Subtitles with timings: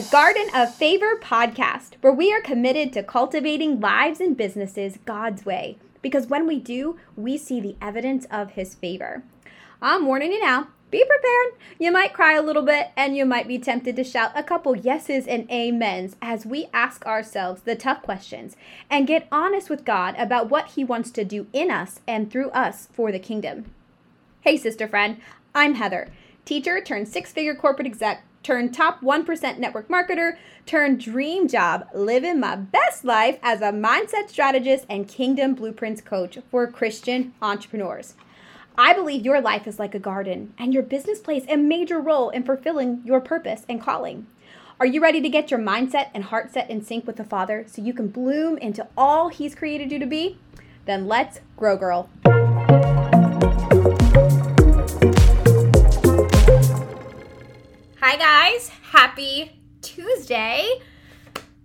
[0.00, 5.44] The Garden of Favor podcast, where we are committed to cultivating lives and businesses God's
[5.44, 5.76] way.
[6.00, 9.24] Because when we do, we see the evidence of His favor.
[9.82, 10.68] I'm warning you now.
[10.90, 11.60] Be prepared.
[11.78, 14.74] You might cry a little bit and you might be tempted to shout a couple
[14.74, 18.56] yeses and amens as we ask ourselves the tough questions
[18.88, 22.48] and get honest with God about what He wants to do in us and through
[22.52, 23.66] us for the kingdom.
[24.40, 25.20] Hey, sister friend,
[25.54, 26.08] I'm Heather,
[26.46, 30.36] teacher turned six figure corporate exec turn top 1% network marketer,
[30.66, 36.38] turn dream job, living my best life as a mindset strategist and kingdom blueprints coach
[36.50, 38.14] for Christian entrepreneurs.
[38.78, 42.30] I believe your life is like a garden, and your business plays a major role
[42.30, 44.26] in fulfilling your purpose and calling.
[44.78, 47.64] Are you ready to get your mindset and heart set in sync with the Father
[47.68, 50.38] so you can bloom into all He's created you to be?
[50.86, 52.08] Then let's grow, girl.
[58.02, 58.70] Hi, guys.
[58.92, 60.66] Happy Tuesday.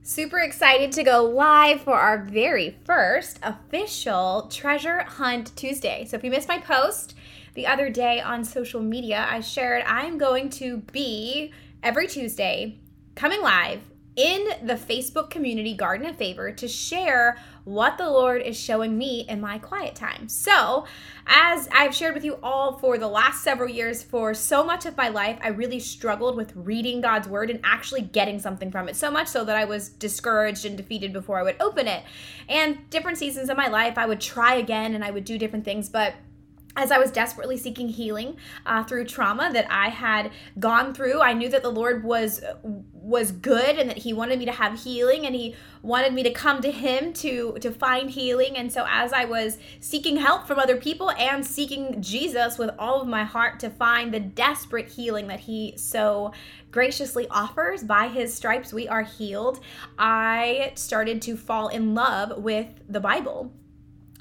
[0.03, 6.03] Super excited to go live for our very first official Treasure Hunt Tuesday.
[6.03, 7.16] So, if you missed my post
[7.53, 12.80] the other day on social media, I shared I'm going to be every Tuesday
[13.16, 13.80] coming live
[14.16, 19.25] in the Facebook community Garden of Favor to share what the Lord is showing me
[19.27, 20.30] in my quiet time.
[20.30, 20.85] So,
[21.27, 24.95] as I've shared with you all for the last several years, for so much of
[24.95, 28.95] my life, I really struggled with reading God's word and actually getting something from it.
[28.95, 32.03] So much so that I was discouraged and defeated before I would open it.
[32.47, 35.66] And different seasons of my life, I would try again and I would do different
[35.66, 36.13] things, but
[36.76, 41.34] as I was desperately seeking healing uh, through trauma that I had gone through, I
[41.34, 45.26] knew that the Lord was was good and that He wanted me to have healing,
[45.26, 48.58] and He wanted me to come to Him to to find healing.
[48.58, 53.02] And so, as I was seeking help from other people and seeking Jesus with all
[53.02, 56.34] of my heart to find the desperate healing that He so
[56.72, 59.62] graciously offers, by His stripes we are healed.
[59.97, 63.53] I started to fall in love with the Bible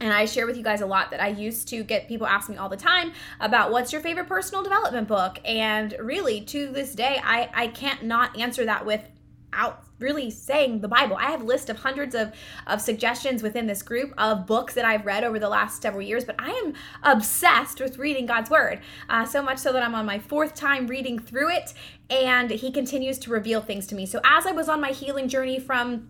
[0.00, 2.48] and I share with you guys a lot that I used to get people ask
[2.48, 5.38] me all the time about what's your favorite personal development book.
[5.44, 10.88] And really, to this day, I, I can't not answer that without really saying the
[10.88, 11.16] Bible.
[11.16, 12.32] I have a list of hundreds of,
[12.66, 16.24] of suggestions within this group of books that I've read over the last several years,
[16.24, 16.74] but I am
[17.04, 18.80] obsessed with reading God's Word.
[19.08, 21.72] Uh, so much so that I'm on my fourth time reading through it,
[22.10, 24.06] and He continues to reveal things to me.
[24.06, 26.08] So as I was on my healing journey from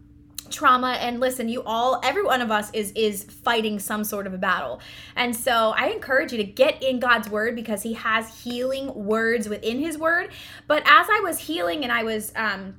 [0.51, 4.35] trauma and listen you all every one of us is is fighting some sort of
[4.35, 4.81] a battle
[5.17, 9.49] and so i encourage you to get in god's word because he has healing words
[9.49, 10.31] within his word
[10.67, 12.75] but as i was healing and i was um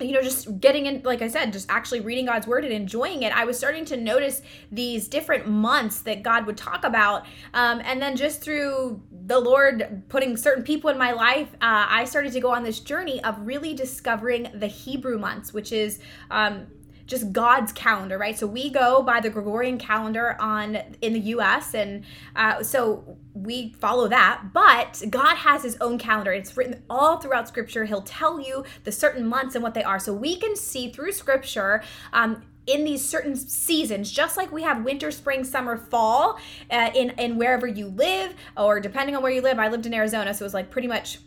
[0.00, 3.22] you know, just getting in, like I said, just actually reading God's word and enjoying
[3.22, 4.40] it, I was starting to notice
[4.72, 7.26] these different months that God would talk about.
[7.52, 12.04] Um, and then just through the Lord putting certain people in my life, uh, I
[12.06, 15.98] started to go on this journey of really discovering the Hebrew months, which is
[16.30, 16.66] um,
[17.10, 18.38] just God's calendar, right?
[18.38, 21.74] So we go by the Gregorian calendar on in the U.S.
[21.74, 22.04] and
[22.36, 24.52] uh, so we follow that.
[24.54, 26.32] But God has His own calendar.
[26.32, 27.84] It's written all throughout Scripture.
[27.84, 31.12] He'll tell you the certain months and what they are, so we can see through
[31.12, 31.82] Scripture.
[32.12, 36.38] Um, in these certain seasons, just like we have winter, spring, summer, fall,
[36.70, 39.58] uh, in in wherever you live, or depending on where you live.
[39.58, 41.18] I lived in Arizona, so it was like pretty much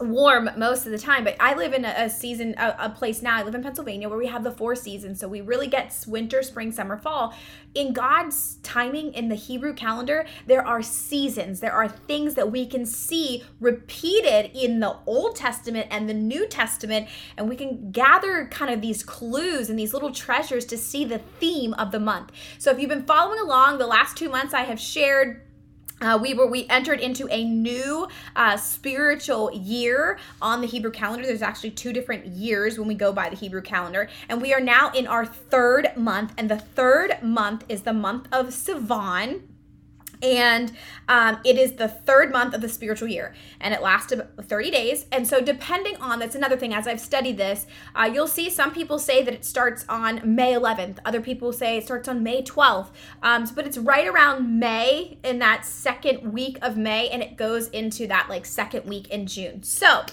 [0.00, 3.22] warm most of the time but i live in a, a season a, a, place
[3.22, 5.96] now i live in pennsylvania where we have the four seasons so we really get
[6.06, 7.34] winter spring summer fall.
[7.74, 12.66] In god's timing in the hebrew calendar there are seasons there are things that we
[12.66, 18.46] can see repeated in the old testament and the new testament and we can gather
[18.50, 22.32] kind of these clues and these little treasures to see the theme of the month.
[22.58, 25.45] So if you've been following along the last two months i have shared
[26.00, 31.26] uh, we were we entered into a new uh, spiritual year on the Hebrew calendar.
[31.26, 34.60] There's actually two different years when we go by the Hebrew calendar, and we are
[34.60, 36.34] now in our third month.
[36.36, 39.42] And the third month is the month of Sivan
[40.22, 40.72] and
[41.08, 45.06] um, it is the third month of the spiritual year and it lasts 30 days.
[45.12, 48.72] And so depending on that's another thing as i've studied this uh, you'll see some
[48.72, 52.42] people say that it starts on may 11th other people say it starts on may
[52.42, 52.88] 12th
[53.22, 57.68] um, but it's right around may in that second week of may and it goes
[57.68, 59.62] into that like second week in june.
[59.62, 60.04] So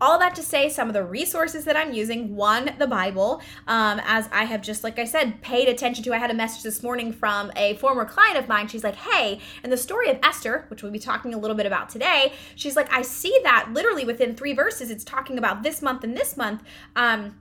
[0.00, 4.00] all that to say, some of the resources that I'm using one, the Bible, um,
[4.04, 6.14] as I have just, like I said, paid attention to.
[6.14, 8.68] I had a message this morning from a former client of mine.
[8.68, 11.66] She's like, hey, in the story of Esther, which we'll be talking a little bit
[11.66, 15.82] about today, she's like, I see that literally within three verses, it's talking about this
[15.82, 16.62] month and this month.
[16.94, 17.36] Um,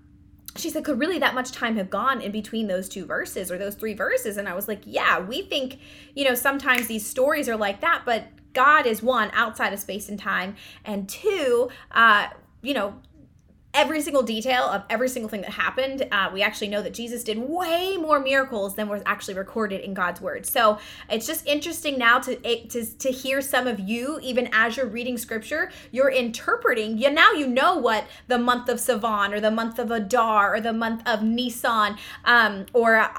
[0.56, 3.60] she said, could really that much time have gone in between those two verses or
[3.60, 4.38] those three verses?
[4.38, 5.78] And I was like, yeah, we think,
[6.16, 10.10] you know, sometimes these stories are like that, but God is one outside of space
[10.10, 12.30] and time, and two, uh,
[12.62, 12.96] you know,
[13.78, 16.08] every single detail of every single thing that happened.
[16.12, 19.94] Uh, we actually know that Jesus did way more miracles than was actually recorded in
[19.94, 20.48] God's word.
[20.48, 20.80] So
[21.12, 22.36] it's just interesting now to
[22.68, 26.98] to, to hear some of you, even as you're reading scripture, you're interpreting.
[26.98, 30.60] You now you know what the month of Sivan or the month of Adar or
[30.60, 33.10] the month of Nisan, um, or uh,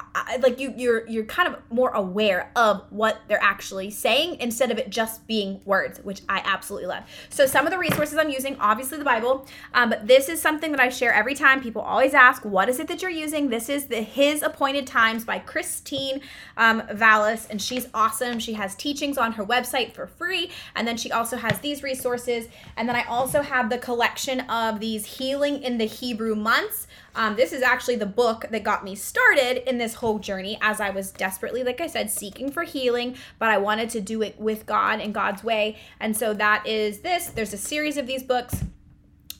[0.41, 4.77] like you you're you're kind of more aware of what they're actually saying instead of
[4.77, 7.05] it just being words, which I absolutely love.
[7.29, 10.71] So some of the resources I'm using, obviously the Bible, um, but this is something
[10.71, 11.61] that I share every time.
[11.61, 15.23] People always ask, "What is it that you're using?" This is the His Appointed Times
[15.23, 16.21] by Christine
[16.57, 18.39] um, Vales, and she's awesome.
[18.39, 22.47] She has teachings on her website for free, and then she also has these resources.
[22.75, 26.87] And then I also have the collection of these Healing in the Hebrew months.
[27.13, 30.81] Um, this is actually the book that got me started in this whole journey as
[30.81, 34.39] I was desperately, like I said, seeking for healing, but I wanted to do it
[34.39, 35.77] with God and God's way.
[35.99, 37.27] And so that is this.
[37.27, 38.63] There's a series of these books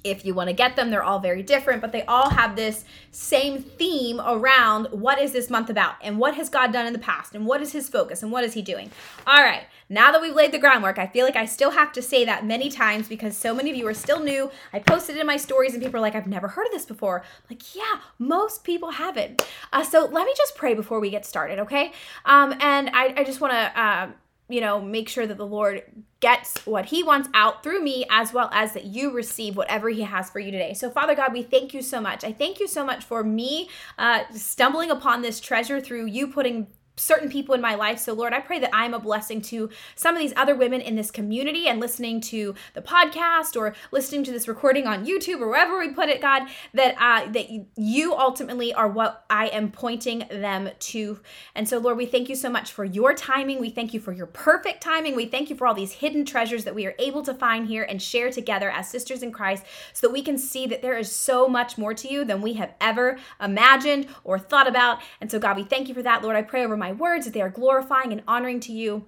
[0.03, 2.85] if you want to get them they're all very different but they all have this
[3.11, 6.99] same theme around what is this month about and what has god done in the
[6.99, 8.89] past and what is his focus and what is he doing?
[9.25, 12.01] All right now that we've laid the groundwork i feel like i still have to
[12.01, 14.51] say that many times because so many of you are still new.
[14.71, 17.21] I posted in my stories and people are like i've never heard of this before.
[17.21, 19.45] I'm like yeah most people haven't.
[19.73, 21.93] Uh, so let me just pray before we get started okay?
[22.25, 24.09] Um, and i, I just want to uh,
[24.49, 25.83] you know, make sure that the Lord
[26.19, 30.01] gets what he wants out through me, as well as that you receive whatever he
[30.01, 30.73] has for you today.
[30.73, 32.23] So, Father God, we thank you so much.
[32.23, 36.67] I thank you so much for me uh, stumbling upon this treasure through you putting
[36.99, 37.99] certain people in my life.
[37.99, 40.95] So, Lord, I pray that I'm a blessing to some of these other women in
[40.95, 45.47] this community and listening to the podcast or listening to this recording on YouTube or
[45.47, 50.25] wherever we put it, God, that uh, that you ultimately are what I am pointing
[50.29, 51.19] them to.
[51.55, 53.59] And so, Lord, we thank you so much for your timing.
[53.59, 55.15] We thank you for your perfect timing.
[55.15, 57.83] We thank you for all these hidden treasures that we are able to find here
[57.83, 59.63] and share together as sisters in Christ
[59.93, 62.53] so that we can see that there is so much more to you than we
[62.53, 64.99] have ever imagined or thought about.
[65.21, 66.23] And so, God, we thank you for that.
[66.23, 69.05] Lord, I pray over my my words, that they are glorifying and honoring to you.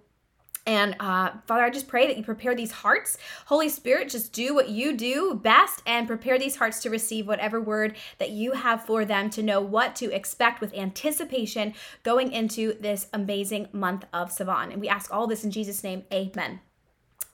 [0.68, 3.18] And uh, Father, I just pray that you prepare these hearts.
[3.48, 7.60] Holy Spirit, just do what you do best and prepare these hearts to receive whatever
[7.60, 11.74] word that you have for them to know what to expect with anticipation
[12.04, 14.72] going into this amazing month of Sivan.
[14.72, 16.04] And we ask all this in Jesus' name.
[16.14, 16.60] Amen.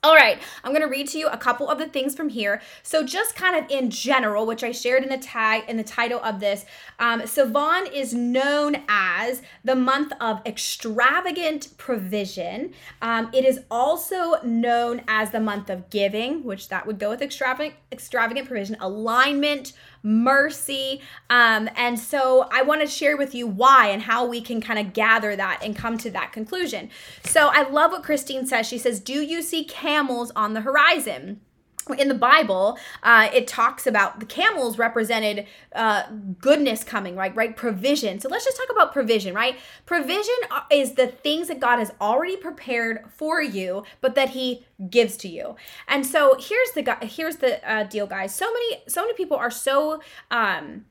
[0.03, 2.61] All right, I'm to read to you a couple of the things from here.
[2.83, 6.19] So, just kind of in general, which I shared in the tag in the title
[6.23, 6.65] of this,
[6.99, 12.73] um, Sivan is known as the month of extravagant provision.
[13.01, 17.23] Um, it is also known as the month of giving, which that would go with
[17.23, 19.73] extravagant extravagant provision, alignment,
[20.03, 21.01] mercy.
[21.29, 24.79] Um, and so I want to share with you why and how we can kind
[24.79, 26.89] of gather that and come to that conclusion.
[27.23, 28.67] So I love what Christine says.
[28.67, 31.41] She says, Do you see camels on the horizon?
[31.89, 36.03] In the Bible, uh, it talks about the camels represented uh,
[36.39, 37.35] goodness coming, right?
[37.35, 38.19] Right, provision.
[38.19, 39.57] So let's just talk about provision, right?
[39.85, 40.35] Provision
[40.71, 45.27] is the things that God has already prepared for you, but that He gives to
[45.27, 45.55] you.
[45.87, 48.33] And so here's the here's the uh, deal, guys.
[48.33, 50.01] So many so many people are so.
[50.31, 50.85] Um,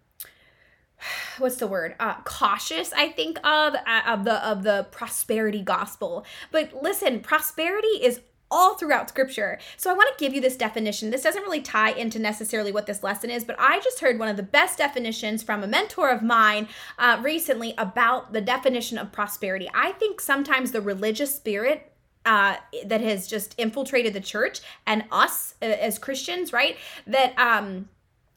[1.38, 6.24] what's the word uh, cautious i think of uh, of the of the prosperity gospel
[6.50, 9.58] but listen prosperity is all throughout scripture.
[9.76, 11.10] So I want to give you this definition.
[11.10, 14.28] This doesn't really tie into necessarily what this lesson is, but I just heard one
[14.28, 19.12] of the best definitions from a mentor of mine uh, recently about the definition of
[19.12, 19.68] prosperity.
[19.74, 21.92] I think sometimes the religious spirit
[22.24, 26.76] uh, that has just infiltrated the church and us uh, as Christians, right?
[27.06, 27.88] That um,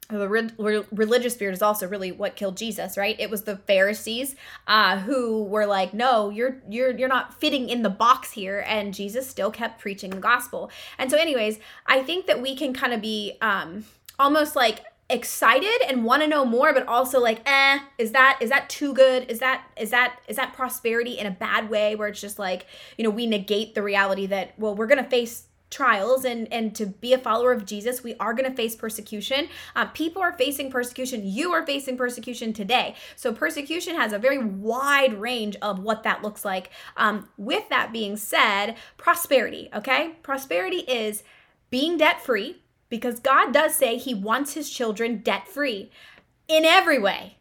[0.10, 3.16] the re- religious spirit is also really what killed Jesus, right?
[3.20, 4.36] It was the Pharisees
[4.68, 8.94] uh, who were like, "No, you're you're you're not fitting in the box here," and
[8.94, 10.72] Jesus still kept preaching the gospel.
[10.98, 13.86] And so, anyways, I think that we can kind of be um,
[14.18, 18.52] almost like excited and want to know more but also like eh is that is
[18.52, 22.08] that too good is that is that is that prosperity in a bad way where
[22.08, 26.26] it's just like you know we negate the reality that well we're gonna face trials
[26.26, 29.48] and and to be a follower of jesus we are going to face persecution.
[29.76, 31.22] Uh, people are facing persecution.
[31.24, 32.96] You are facing persecution today.
[33.16, 36.72] So persecution has a very wide range of what that looks like.
[36.98, 40.16] Um, with that being said prosperity okay?
[40.24, 41.24] Prosperity is
[41.70, 45.92] being debt free because god does say he wants his children debt free
[46.48, 47.38] in every way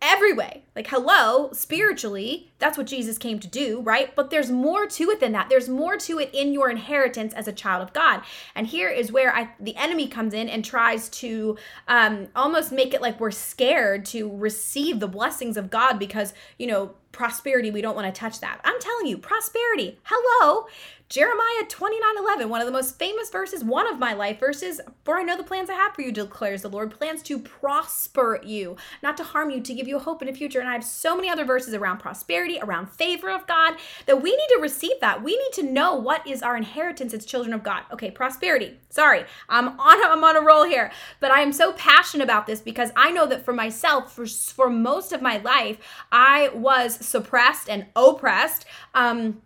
[0.00, 0.62] every way.
[0.76, 4.14] Like, hello, spiritually, that's what Jesus came to do, right?
[4.14, 5.48] But there's more to it than that.
[5.48, 8.22] There's more to it in your inheritance as a child of God.
[8.54, 11.56] And here is where I, the enemy comes in and tries to
[11.88, 16.68] um, almost make it like we're scared to receive the blessings of God because, you
[16.68, 18.60] know, prosperity, we don't want to touch that.
[18.64, 20.66] I'm telling you, prosperity, hello,
[21.08, 24.78] Jeremiah 29 11, one of the most famous verses, one of my life verses.
[25.04, 28.42] For I know the plans I have for you, declares the Lord plans to prosper
[28.44, 30.60] you, not to harm you, to give you a hope in the future.
[30.60, 34.36] And I have so many other verses around prosperity, around favor of God, that we
[34.36, 35.22] need to receive that.
[35.22, 37.84] We need to know what is our inheritance as children of God.
[37.90, 38.78] Okay, prosperity.
[38.90, 42.60] Sorry, I'm on, I'm on a roll here, but I am so passionate about this
[42.60, 45.78] because I know that for myself, for, for most of my life,
[46.12, 48.66] I was suppressed and oppressed.
[48.94, 49.40] Um,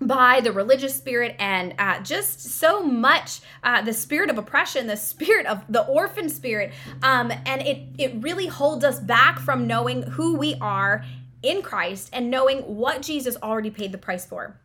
[0.00, 4.96] by the religious spirit and uh, just so much uh, the spirit of oppression the
[4.96, 6.72] spirit of the orphan spirit
[7.02, 11.04] um, and it it really holds us back from knowing who we are
[11.42, 14.58] in christ and knowing what jesus already paid the price for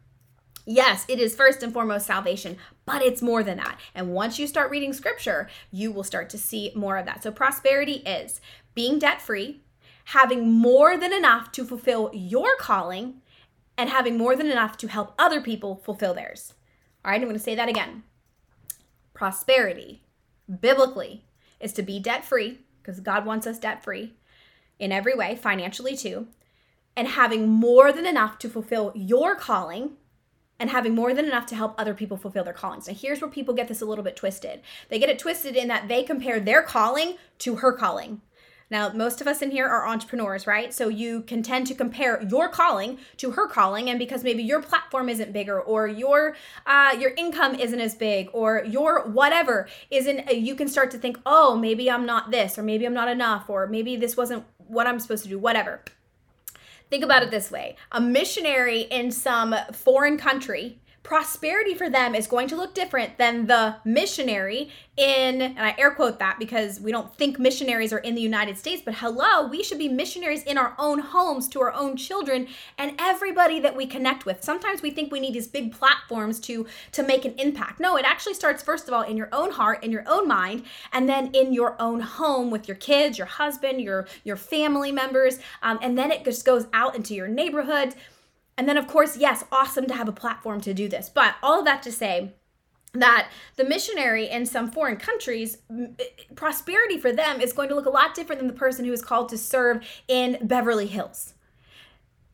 [0.71, 2.55] Yes, it is first and foremost salvation,
[2.85, 3.79] but it's more than that.
[3.95, 7.23] And once you start reading scripture, you will start to see more of that.
[7.23, 8.39] So, prosperity is
[8.75, 9.61] being debt free,
[10.05, 13.15] having more than enough to fulfill your calling,
[13.79, 16.53] and having more than enough to help other people fulfill theirs.
[17.05, 18.03] All right, I'm going to say that again.
[19.13, 20.03] Prosperity,
[20.59, 21.23] biblically,
[21.61, 24.15] is to be debt free, because God wants us debt free
[24.79, 26.27] in every way, financially too,
[26.97, 29.91] and having more than enough to fulfill your calling
[30.59, 32.85] and having more than enough to help other people fulfill their callings.
[32.89, 34.59] Now, here's where people get this a little bit twisted.
[34.89, 38.19] They get it twisted in that they compare their calling to her calling.
[38.71, 40.71] Now, most of us in here are entrepreneurs, right?
[40.73, 44.61] So you can tend to compare your calling to her calling, and because maybe your
[44.61, 46.35] platform isn't bigger, or your
[46.67, 50.97] uh, your income isn't as big, or your whatever isn't, uh, you can start to
[50.97, 54.45] think, oh, maybe I'm not this, or maybe I'm not enough, or maybe this wasn't
[54.67, 55.81] what I'm supposed to do, whatever.
[56.91, 62.27] Think about it this way: a missionary in some foreign country prosperity for them is
[62.27, 66.91] going to look different than the missionary in, and I air quote that because we
[66.91, 70.55] don't think missionaries are in the United States, but hello, we should be missionaries in
[70.55, 72.47] our own homes to our own children
[72.77, 74.43] and everybody that we connect with.
[74.43, 77.79] Sometimes we think we need these big platforms to to make an impact.
[77.79, 80.61] No, it actually starts first of all in your own heart, in your own mind,
[80.93, 85.39] and then in your own home with your kids, your husband, your your family members,
[85.63, 87.95] um, and then it just goes out into your neighborhood
[88.59, 91.07] and then, of course, yes, awesome to have a platform to do this.
[91.07, 92.33] But all of that to say,
[92.93, 95.59] that the missionary in some foreign countries
[96.35, 99.01] prosperity for them is going to look a lot different than the person who is
[99.01, 101.35] called to serve in Beverly Hills.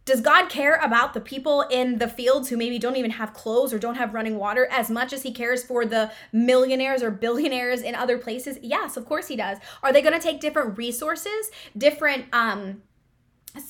[0.06, 3.72] Does God care about the people in the fields who maybe don't even have clothes
[3.72, 7.82] or don't have running water as much as he cares for the millionaires or billionaires
[7.82, 8.58] in other places?
[8.64, 9.60] Yes, of course he does.
[9.84, 12.82] Are they going to take different resources, different um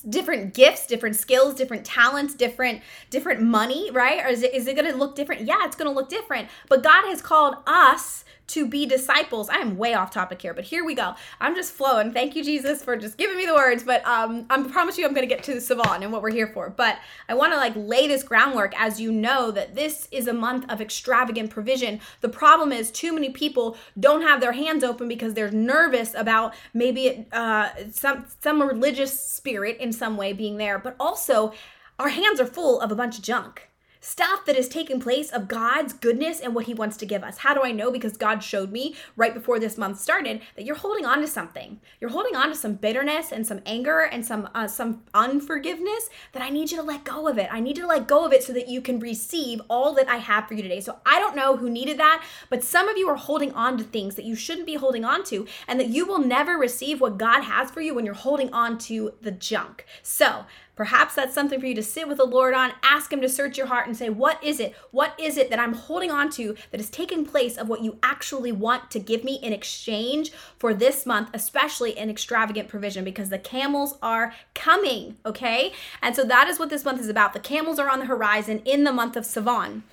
[0.10, 4.26] different gifts different skills different talents different different money right?
[4.26, 5.42] Or is it, is it going to look different?
[5.42, 6.50] Yeah it's going to look different.
[6.70, 9.50] But god has called us to be disciples.
[9.50, 11.16] I am way off topic here, but here we go.
[11.40, 12.12] I'm just flowing.
[12.12, 13.84] Thank you, Jesus, for just giving me the words.
[13.84, 16.48] But um, I promise you, I'm going to get to Sivan and what we're here
[16.48, 16.70] for.
[16.70, 20.34] But I want to like lay this groundwork as you know that this is a
[20.34, 22.00] month of extravagant provision.
[22.22, 26.54] The problem is too many people don't have their hands open because they're nervous about
[26.74, 31.54] maybe uh, some some religious spirit in some way being there, but also
[31.98, 33.70] our hands are full of a bunch of junk
[34.06, 37.40] stuff that is taking place of God's goodness and what He wants to give us.
[37.40, 37.90] How do I know?
[37.90, 41.80] Because God showed me right before this month started that you're holding on to something.
[42.00, 46.44] You're holding on to some bitterness and some anger and some uh, some unforgiveness that
[46.44, 47.50] I need you to let go of it.
[47.52, 50.08] I need you to let go of it so that you can receive all that
[50.08, 50.82] I have for you today.
[50.82, 53.84] So I don't know who needed that, but some of you are holding on to
[53.84, 57.18] things that you shouldn't be holding on to, and that you will never receive what
[57.18, 59.86] God has for you when you're holding on to the junk.
[60.04, 60.46] So
[60.76, 63.58] Perhaps that's something for you to sit with the Lord on, ask Him to search
[63.58, 64.76] your heart and say, What is it?
[64.92, 67.98] What is it that I'm holding on to that is taking place of what you
[68.04, 73.04] actually want to give me in exchange for this month, especially in extravagant provision?
[73.04, 75.74] Because the camels are coming, okay?
[76.02, 77.34] And so that is what this month is about.
[77.34, 79.84] The camels are on the horizon in the month of Sivan.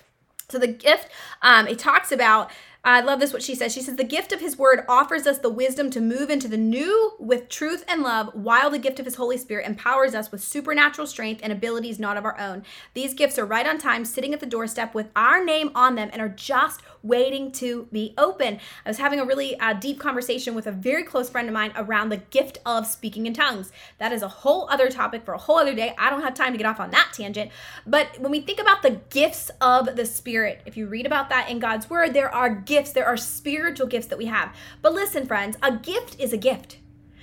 [0.49, 1.09] So the gift,
[1.41, 2.51] um, it talks about
[2.85, 3.73] I love this what she says.
[3.73, 6.57] She says, The gift of his word offers us the wisdom to move into the
[6.57, 10.43] new with truth and love, while the gift of his Holy Spirit empowers us with
[10.43, 12.65] supernatural strength and abilities not of our own.
[12.95, 16.11] These gifts are right on time, sitting at the doorstep with our name on them,
[16.13, 18.59] and are just waiting to be open.
[18.85, 21.73] I was having a really uh, deep conversation with a very close friend of mine
[21.77, 23.71] around the gift of speaking in tongues.
[23.99, 25.95] That is a whole other topic for a whole other day.
[25.99, 27.53] I don't have time to get off on that tangent.
[27.87, 31.49] But when we think about the gifts of the Spirit, if you read about that
[31.49, 34.55] in God's Word, there are gifts, there are spiritual gifts that we have.
[34.81, 36.79] But listen, friends, a gift is a gift.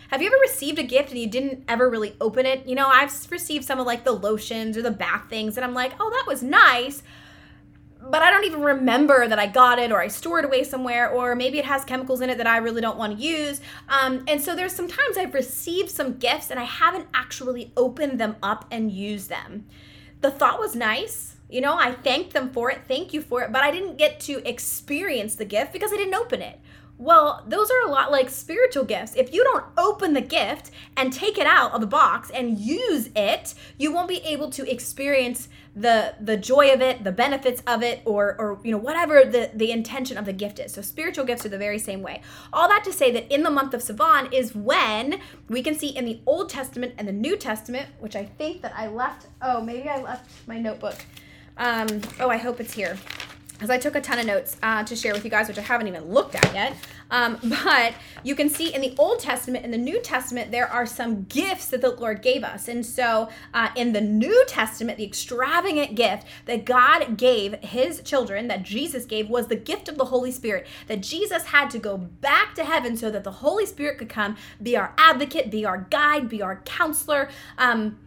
[0.10, 2.68] Have you ever received a gift and you didn't ever really open it?
[2.68, 5.74] You know, I've received some of like the lotions or the bath things, and I'm
[5.74, 7.02] like, oh, that was nice.
[8.02, 11.10] But I don't even remember that I got it or I stored it away somewhere,
[11.10, 13.60] or maybe it has chemicals in it that I really don't want to use.
[13.90, 18.36] Um, and so there's sometimes I've received some gifts and I haven't actually opened them
[18.42, 19.66] up and used them.
[20.22, 22.82] The thought was nice, You know, I thanked them for it.
[22.88, 23.52] Thank you for it.
[23.52, 26.60] But I didn't get to experience the gift because I didn't open it.
[27.00, 29.16] Well, those are a lot like spiritual gifts.
[29.16, 33.10] If you don't open the gift and take it out of the box and use
[33.16, 37.82] it, you won't be able to experience the the joy of it, the benefits of
[37.84, 40.74] it, or or you know whatever the the intention of the gift is.
[40.74, 42.22] So spiritual gifts are the very same way.
[42.52, 45.88] All that to say that in the month of Sivan is when we can see
[45.88, 49.28] in the Old Testament and the New Testament, which I think that I left.
[49.42, 50.98] Oh, maybe I left my notebook.
[51.60, 52.98] Um, oh, I hope it's here
[53.60, 55.62] because I took a ton of notes uh, to share with you guys, which I
[55.62, 56.78] haven't even looked at yet.
[57.12, 60.86] Um, but you can see in the Old Testament and the New Testament, there are
[60.86, 62.70] some gifts that the Lord gave us.
[62.70, 68.48] And so uh, in the New Testament, the extravagant gift that God gave his children,
[68.48, 70.66] that Jesus gave, was the gift of the Holy Spirit.
[70.88, 74.38] That Jesus had to go back to heaven so that the Holy Spirit could come,
[74.64, 77.30] be our advocate, be our guide, be our counselor.
[77.58, 77.98] Um,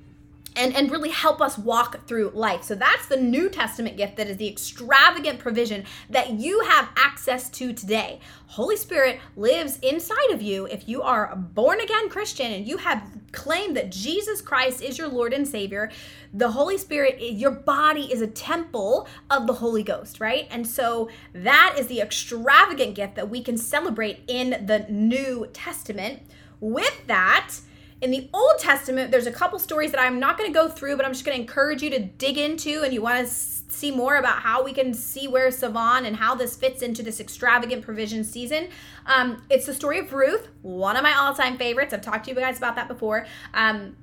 [0.56, 2.62] and, and really help us walk through life.
[2.62, 7.48] So that's the New Testament gift that is the extravagant provision that you have access
[7.50, 8.20] to today.
[8.46, 12.76] Holy Spirit lives inside of you if you are a born again Christian and you
[12.76, 15.90] have claimed that Jesus Christ is your Lord and Savior.
[16.34, 20.46] The Holy Spirit, your body is a temple of the Holy Ghost, right?
[20.50, 26.22] And so that is the extravagant gift that we can celebrate in the New Testament.
[26.60, 27.54] With that,
[28.02, 30.96] in the Old Testament, there's a couple stories that I'm not going to go through,
[30.96, 33.92] but I'm just going to encourage you to dig into and you want to see
[33.92, 37.84] more about how we can see where Sivan and how this fits into this extravagant
[37.84, 38.68] provision season.
[39.06, 41.94] Um, it's the story of Ruth, one of my all time favorites.
[41.94, 43.24] I've talked to you guys about that before.
[43.54, 43.96] Um,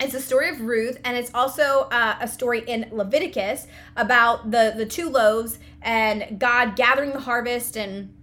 [0.00, 4.72] it's a story of Ruth, and it's also uh, a story in Leviticus about the
[4.76, 8.14] the two loaves and God gathering the harvest and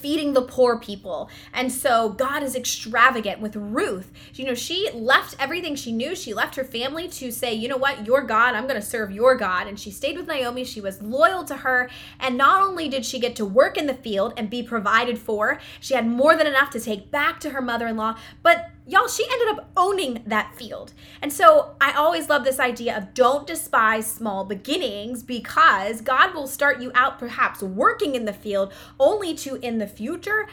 [0.00, 1.30] feeding the poor people.
[1.52, 4.12] And so God is extravagant with Ruth.
[4.34, 6.16] You know, she left everything she knew.
[6.16, 9.10] She left her family to say, you know what, your God, I'm going to serve
[9.10, 9.66] your God.
[9.66, 10.64] And she stayed with Naomi.
[10.64, 11.90] She was loyal to her.
[12.18, 15.60] And not only did she get to work in the field and be provided for,
[15.80, 19.08] she had more than enough to take back to her mother in law, but y'all,
[19.08, 20.92] she ended up owning that field.
[21.22, 26.46] And so I always love this idea of don't despise small beginnings because God will
[26.46, 30.48] start you out perhaps working in the field only to in the future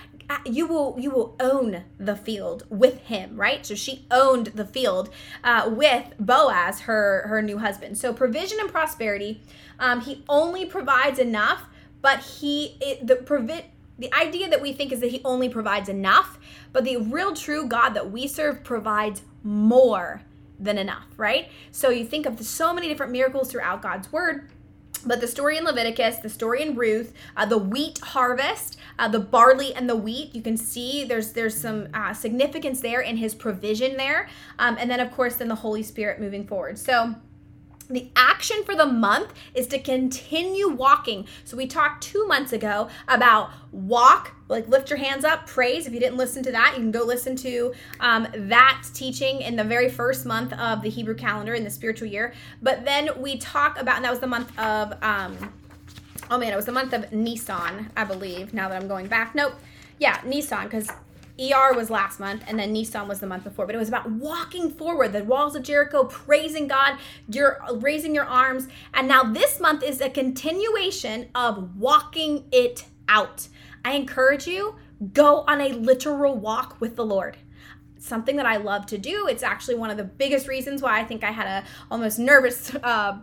[0.45, 5.09] you will you will own the field with him right so she owned the field
[5.43, 9.41] uh, with boaz her her new husband so provision and prosperity
[9.79, 11.67] um, he only provides enough
[12.01, 15.89] but he it, the provi- the idea that we think is that he only provides
[15.89, 16.39] enough,
[16.71, 20.21] but the real true God that we serve provides more
[20.59, 21.49] than enough, right?
[21.71, 24.49] So you think of so many different miracles throughout God's word.
[25.05, 29.19] But the story in Leviticus, the story in Ruth, uh, the wheat harvest, uh, the
[29.19, 33.35] barley and the wheat, you can see there's there's some uh, significance there in His
[33.35, 36.79] provision there, um, and then of course then the Holy Spirit moving forward.
[36.79, 37.15] So
[37.89, 41.25] the action for the month is to continue walking.
[41.45, 45.87] So, we talked two months ago about walk, like lift your hands up, praise.
[45.87, 49.55] If you didn't listen to that, you can go listen to um, that teaching in
[49.55, 52.33] the very first month of the Hebrew calendar in the spiritual year.
[52.61, 55.37] But then we talk about, and that was the month of, um,
[56.29, 59.35] oh man, it was the month of Nisan, I believe, now that I'm going back.
[59.35, 59.53] Nope.
[59.99, 60.91] Yeah, Nisan, because
[61.39, 63.65] ER was last month, and then Nisan was the month before.
[63.65, 66.97] But it was about walking forward, the walls of Jericho, praising God,
[67.31, 68.67] you're raising your arms.
[68.93, 73.47] And now this month is a continuation of walking it out.
[73.85, 74.75] I encourage you,
[75.13, 77.37] go on a literal walk with the Lord
[77.99, 79.27] something that I love to do.
[79.27, 82.73] It's actually one of the biggest reasons why I think I had a almost nervous
[82.75, 83.17] uh,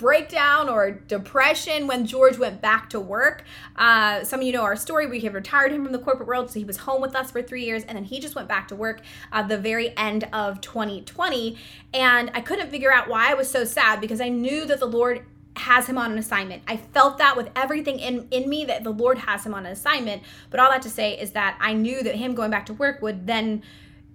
[0.00, 3.44] breakdown or depression when George went back to work.
[3.76, 5.06] Uh, some of you know our story.
[5.06, 7.42] We had retired him from the corporate world, so he was home with us for
[7.42, 10.62] three years, and then he just went back to work at the very end of
[10.62, 11.58] 2020.
[11.92, 14.86] And I couldn't figure out why I was so sad because I knew that the
[14.86, 15.22] Lord
[15.56, 16.62] has him on an assignment.
[16.66, 19.72] I felt that with everything in, in me that the Lord has him on an
[19.72, 20.22] assignment.
[20.48, 23.02] But all that to say is that I knew that him going back to work
[23.02, 23.62] would then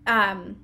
[0.08, 0.56] um,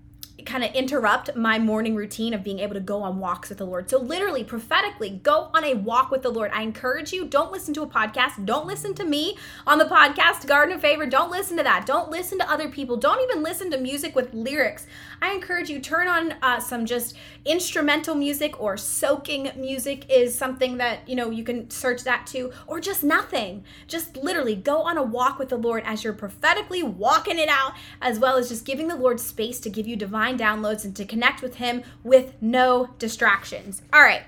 [0.46, 3.66] kind of interrupt my morning routine of being able to go on walks with the
[3.66, 3.90] Lord.
[3.90, 6.52] So, literally, prophetically, go on a walk with the Lord.
[6.54, 8.46] I encourage you, don't listen to a podcast.
[8.46, 11.06] Don't listen to me on the podcast, Garden of Favor.
[11.06, 11.86] Don't listen to that.
[11.86, 12.98] Don't listen to other people.
[12.98, 14.88] Don't even listen to music with lyrics.
[15.22, 20.78] I encourage you, turn on uh, some just instrumental music or soaking music is something
[20.78, 23.64] that, you know, you can search that too, or just nothing.
[23.88, 27.74] Just literally go on a walk with the Lord as you're prophetically walking it out,
[28.02, 31.06] as well as just giving the Lord space to give you divine downloads and to
[31.06, 33.82] connect with Him with no distractions.
[33.94, 34.24] All right.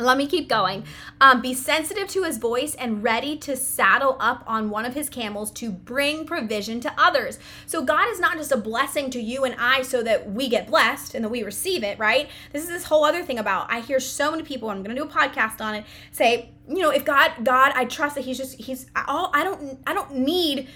[0.00, 0.84] let me keep going.
[1.20, 5.10] Um, be sensitive to his voice and ready to saddle up on one of his
[5.10, 7.40] camels to bring provision to others.
[7.66, 10.68] So, God is not just a blessing to you and I so that we get
[10.68, 12.28] blessed and that we receive it, right?
[12.52, 15.02] This is this whole other thing about I hear so many people, I'm going to
[15.02, 18.38] do a podcast on it, say, you know, if God, God, I trust that He's
[18.38, 20.68] just, He's all, I don't, I don't need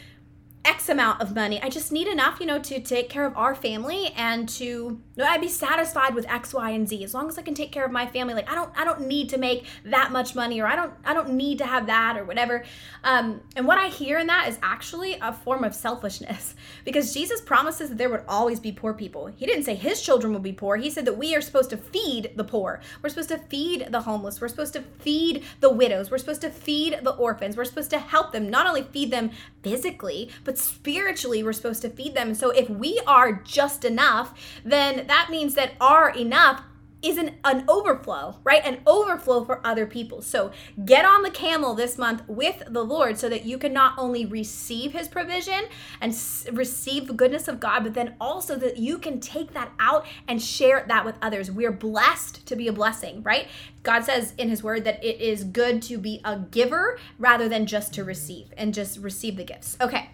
[0.64, 1.60] X amount of money.
[1.60, 5.00] I just need enough, you know, to take care of our family and to you
[5.16, 7.72] know, I'd be satisfied with X, Y, and Z as long as I can take
[7.72, 8.32] care of my family.
[8.34, 11.14] Like I don't I don't need to make that much money or I don't I
[11.14, 12.64] don't need to have that or whatever.
[13.04, 17.40] Um, and what I hear in that is actually a form of selfishness because Jesus
[17.40, 19.26] promises that there would always be poor people.
[19.26, 20.76] He didn't say his children would be poor.
[20.76, 22.80] He said that we are supposed to feed the poor.
[23.02, 24.40] We're supposed to feed the homeless.
[24.40, 26.10] We're supposed to feed the widows.
[26.10, 27.56] We're supposed to feed the orphans.
[27.56, 29.30] We're supposed to help them, not only feed them
[29.62, 32.34] physically, but but spiritually we're supposed to feed them.
[32.34, 36.62] So if we are just enough, then that means that our enough
[37.00, 38.64] is an, an overflow, right?
[38.64, 40.20] An overflow for other people.
[40.20, 40.52] So
[40.84, 44.26] get on the camel this month with the Lord so that you can not only
[44.26, 45.64] receive his provision
[46.02, 49.72] and s- receive the goodness of God, but then also that you can take that
[49.80, 51.50] out and share that with others.
[51.50, 53.48] We're blessed to be a blessing, right?
[53.82, 57.64] God says in his word that it is good to be a giver rather than
[57.64, 59.78] just to receive and just receive the gifts.
[59.80, 60.10] Okay.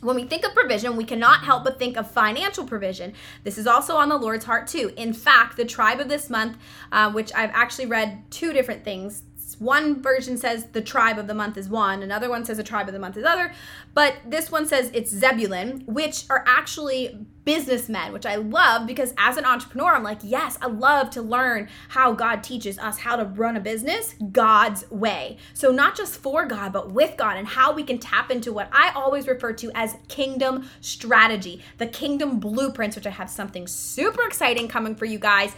[0.00, 3.12] When we think of provision, we cannot help but think of financial provision.
[3.44, 4.92] This is also on the Lord's heart, too.
[4.96, 6.56] In fact, the tribe of this month,
[6.90, 9.22] uh, which I've actually read two different things
[9.60, 12.88] one version says the tribe of the month is one, another one says the tribe
[12.88, 13.52] of the month is other,
[13.92, 19.36] but this one says it's Zebulun, which are actually businessmen, which I love because as
[19.36, 23.24] an entrepreneur, I'm like, yes, I love to learn how God teaches us how to
[23.24, 25.36] run a business God's way.
[25.52, 28.70] So, not just for God, but with God, and how we can tap into what
[28.72, 34.26] I always refer to as kingdom strategy, the kingdom blueprints, which I have something super
[34.26, 35.54] exciting coming for you guys.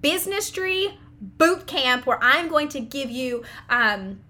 [0.00, 4.20] Business tree boot camp where I'm going to give you um,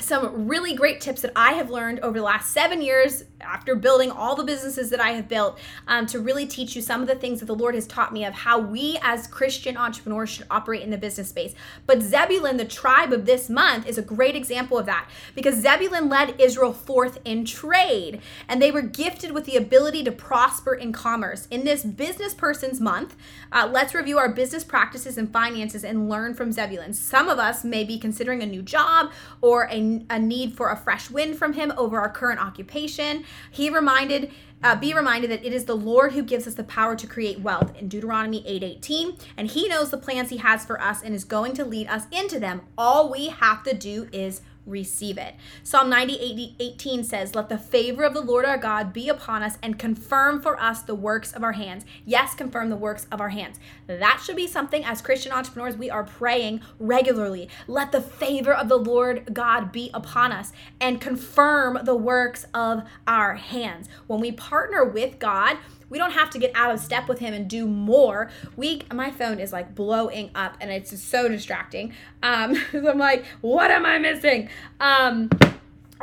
[0.00, 4.10] some really great tips that I have learned over the last seven years after building
[4.10, 7.14] all the businesses that I have built um, to really teach you some of the
[7.14, 10.82] things that the Lord has taught me of how we as Christian entrepreneurs should operate
[10.82, 11.54] in the business space.
[11.86, 16.08] But Zebulun, the tribe of this month, is a great example of that because Zebulun
[16.08, 20.92] led Israel forth in trade and they were gifted with the ability to prosper in
[20.92, 21.46] commerce.
[21.50, 23.16] In this business person's month,
[23.50, 26.92] uh, let's review our business practices and finances and learn from Zebulun.
[26.92, 30.76] Some of us may be considering a new job or a, a need for a
[30.76, 33.24] fresh wind from him over our current occupation.
[33.50, 34.30] He reminded
[34.62, 37.40] uh, be reminded that it is the Lord who gives us the power to create
[37.40, 41.24] wealth in Deuteronomy 8:18, and he knows the plans he has for us and is
[41.24, 42.62] going to lead us into them.
[42.78, 45.34] All we have to do is receive it.
[45.62, 49.58] Psalm 90, 18 says, Let the favor of the Lord our God be upon us
[49.62, 51.84] and confirm for us the works of our hands.
[52.04, 53.58] Yes, confirm the works of our hands.
[53.86, 57.48] That should be something as Christian entrepreneurs we are praying regularly.
[57.66, 62.82] Let the favor of the Lord God be upon us and confirm the works of
[63.06, 63.88] our hands.
[64.06, 67.34] When we partner with God, we don't have to get out of step with him
[67.34, 68.30] and do more.
[68.56, 71.92] We my phone is like blowing up and it's so distracting.
[72.22, 74.48] Um so I'm like, what am I missing?
[74.80, 75.30] Um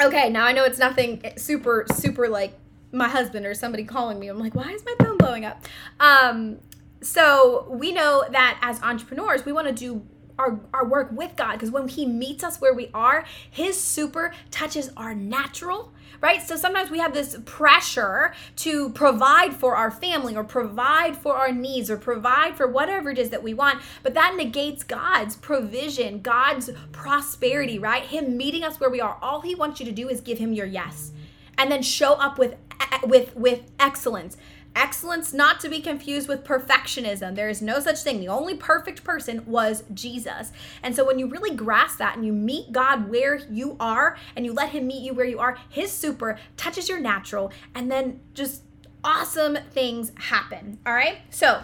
[0.02, 2.58] okay, now I know it's nothing super super like
[2.92, 4.28] my husband or somebody calling me.
[4.28, 5.66] I'm like, why is my phone blowing up?
[6.00, 6.60] Um
[7.02, 10.06] so we know that as entrepreneurs, we want to do
[10.38, 14.34] our, our work with God because when He meets us where we are, His super
[14.52, 15.92] touches our natural,
[16.22, 16.42] right?
[16.42, 21.52] So sometimes we have this pressure to provide for our family or provide for our
[21.52, 26.22] needs or provide for whatever it is that we want, but that negates God's provision,
[26.22, 28.04] God's prosperity, right?
[28.04, 29.18] Him meeting us where we are.
[29.22, 31.12] All He wants you to do is give Him your yes
[31.58, 32.56] and then show up with
[33.04, 34.38] with with excellence
[34.76, 37.36] Excellence not to be confused with perfectionism.
[37.36, 38.20] There is no such thing.
[38.20, 40.52] The only perfect person was Jesus.
[40.82, 44.46] And so when you really grasp that and you meet God where you are and
[44.46, 48.20] you let him meet you where you are, his super touches your natural and then
[48.34, 48.64] just
[49.04, 50.80] awesome things happen.
[50.86, 51.20] All right?
[51.30, 51.62] So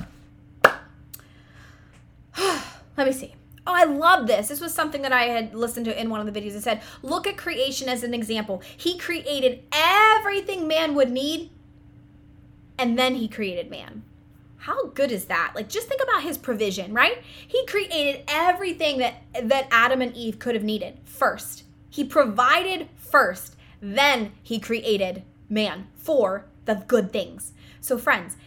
[2.38, 3.34] let me see.
[3.66, 4.48] Oh, I love this.
[4.48, 6.56] This was something that I had listened to in one of the videos.
[6.56, 8.62] It said, look at creation as an example.
[8.78, 11.52] He created everything man would need
[12.80, 14.04] and then he created man.
[14.58, 15.52] How good is that?
[15.54, 17.22] Like just think about his provision, right?
[17.48, 21.64] He created everything that that Adam and Eve could have needed first.
[21.90, 27.54] He provided first, then he created man for the good things.
[27.82, 28.38] So friends,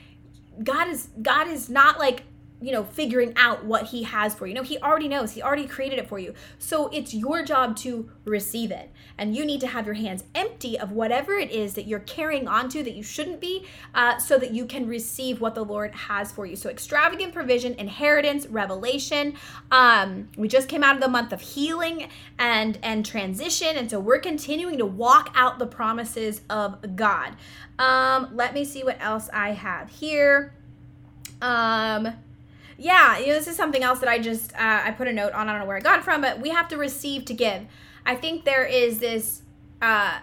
[0.63, 2.25] God is God is not like
[2.63, 4.55] you know, figuring out what he has for you.
[4.55, 5.33] No, he already knows.
[5.33, 6.35] He already created it for you.
[6.59, 8.91] So it's your job to receive it.
[9.19, 12.49] And you need to have your hands empty of whatever it is that you're carrying
[12.49, 16.33] onto that you shouldn't be, uh, so that you can receive what the Lord has
[16.33, 16.57] for you.
[16.57, 19.35] So extravagant provision, inheritance, revelation.
[19.71, 24.01] Um, we just came out of the month of healing and and transition, and so
[24.01, 27.37] we're continuing to walk out the promises of God.
[27.79, 30.55] Um, let me see what else I have here.
[31.41, 32.15] Um,
[32.83, 35.33] yeah, you know, this is something else that I just uh, I put a note
[35.33, 35.49] on.
[35.49, 37.63] I don't know where I got from, but we have to receive to give.
[38.05, 39.43] I think there is this
[39.81, 40.19] uh,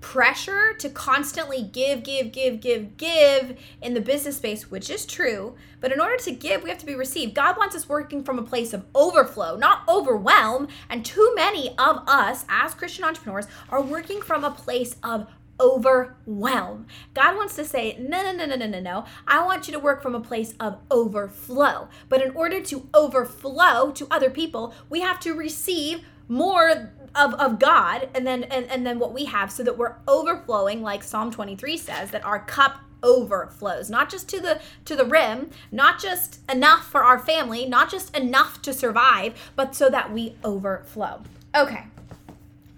[0.00, 5.56] pressure to constantly give, give, give, give, give in the business space, which is true.
[5.80, 7.34] But in order to give, we have to be received.
[7.34, 10.68] God wants us working from a place of overflow, not overwhelm.
[10.88, 15.26] And too many of us as Christian entrepreneurs are working from a place of
[15.60, 16.86] overwhelm.
[17.14, 19.04] God wants to say, no, no, no, no, no, no, no.
[19.26, 21.88] I want you to work from a place of overflow.
[22.08, 27.58] But in order to overflow to other people, we have to receive more of, of
[27.58, 31.30] God and then and, and then what we have so that we're overflowing, like Psalm
[31.30, 36.40] 23 says, that our cup overflows not just to the to the rim not just
[36.50, 41.20] enough for our family not just enough to survive but so that we overflow
[41.54, 41.84] okay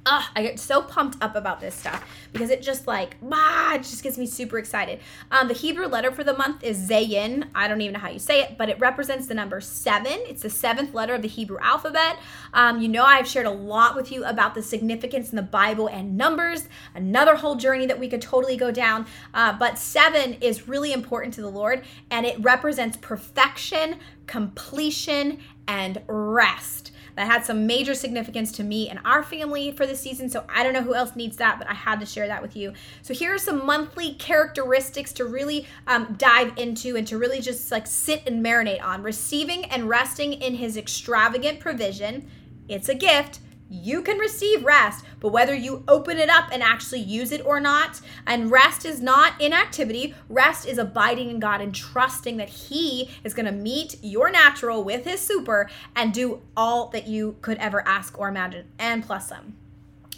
[0.06, 3.78] ah, I get so pumped up about this stuff because it just like, ah, it
[3.78, 5.00] just gets me super excited.
[5.30, 7.48] Um, the Hebrew letter for the month is Zayin.
[7.54, 10.18] I don't even know how you say it, but it represents the number seven.
[10.26, 12.18] It's the seventh letter of the Hebrew alphabet.
[12.52, 15.88] Um, you know, I've shared a lot with you about the significance in the Bible
[15.88, 19.06] and numbers, another whole journey that we could totally go down.
[19.34, 26.02] Uh, but seven is really important to the Lord, and it represents perfection, completion, and
[26.06, 30.31] rest that had some major significance to me and our family for this season.
[30.31, 32.54] So I don't know who else needs that, but I had to share that with
[32.54, 32.74] you.
[33.02, 37.72] So here are some monthly characteristics to really um, dive into and to really just
[37.72, 39.02] like sit and marinate on.
[39.02, 42.31] Receiving and resting in His extravagant provision.
[42.68, 47.00] It's a gift you can receive rest, but whether you open it up and actually
[47.00, 51.74] use it or not, and rest is not inactivity, rest is abiding in God and
[51.74, 56.88] trusting that He is going to meet your natural with His super and do all
[56.88, 59.54] that you could ever ask or imagine, and plus some.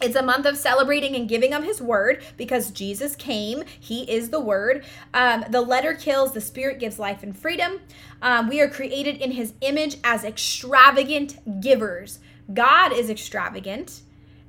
[0.03, 3.65] It's a month of celebrating and giving of his word because Jesus came.
[3.79, 4.87] He is the word.
[5.13, 7.81] Um, the letter kills, the spirit gives life and freedom.
[8.23, 12.19] Um, we are created in his image as extravagant givers.
[12.53, 14.01] God is extravagant.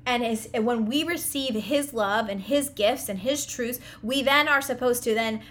[0.05, 4.47] And is when we receive his love and his gifts and his truths, we then
[4.47, 5.41] are supposed to then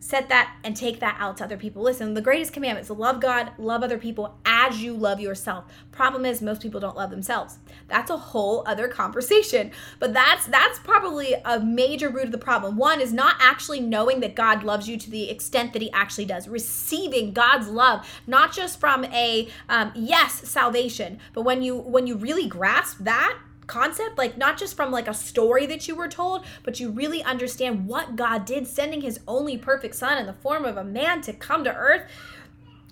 [0.00, 1.82] set that and take that out to other people.
[1.82, 5.64] Listen, the greatest commandment is love God, love other people as you love yourself.
[5.92, 7.58] Problem is most people don't love themselves.
[7.88, 9.70] That's a whole other conversation.
[9.98, 12.76] But that's that's probably a major root of the problem.
[12.76, 16.26] One is not actually knowing that God loves you to the extent that he actually
[16.26, 16.48] does.
[16.48, 22.16] Receiving God's love, not just from a um, yes salvation, but when you when you
[22.16, 26.44] really grasp that concept like not just from like a story that you were told
[26.64, 30.64] but you really understand what god did sending his only perfect son in the form
[30.64, 32.02] of a man to come to earth